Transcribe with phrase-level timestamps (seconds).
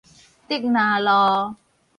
[0.49, 0.73] 竹林
[1.03, 1.55] 路